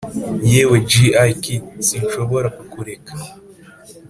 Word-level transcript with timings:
"yewe 0.51 0.77
gyke, 1.41 1.55
sinshobora 1.85 2.47
kukureka. 2.57 3.13